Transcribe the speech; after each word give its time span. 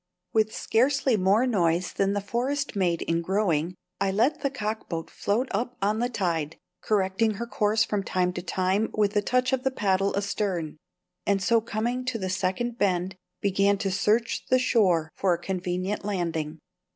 With 0.33 0.51
scarcely 0.51 1.15
more 1.15 1.45
noise 1.45 1.93
than 1.93 2.13
the 2.13 2.21
forest 2.21 2.75
made 2.75 3.03
in 3.03 3.21
growing, 3.21 3.75
I 3.99 4.09
let 4.09 4.41
the 4.41 4.49
cockboat 4.49 5.11
float 5.11 5.47
up 5.51 5.77
on 5.79 5.99
the 5.99 6.09
tide, 6.09 6.55
correcting 6.81 7.35
her 7.35 7.45
course 7.45 7.83
from 7.83 8.01
time 8.01 8.33
to 8.33 8.41
time 8.41 8.89
with 8.95 9.15
a 9.15 9.21
touch 9.21 9.53
of 9.53 9.63
the 9.63 9.69
paddle 9.69 10.17
astern; 10.17 10.77
and 11.27 11.39
so 11.39 11.61
coming 11.61 12.03
to 12.05 12.17
the 12.17 12.31
second 12.31 12.79
bend, 12.79 13.15
began 13.41 13.77
to 13.77 13.91
search 13.91 14.47
the 14.49 14.57
shore 14.57 15.11
for 15.15 15.35
a 15.35 15.43
convenient 15.43 16.03
landing. 16.03 16.57